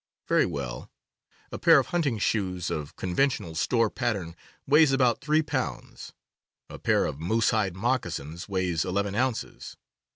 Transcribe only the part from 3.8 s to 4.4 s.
pattern